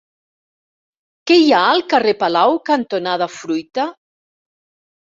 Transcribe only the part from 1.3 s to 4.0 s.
Què hi ha al carrer Palau cantonada Fruita?